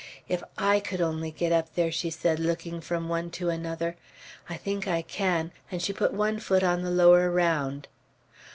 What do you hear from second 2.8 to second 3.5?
from one to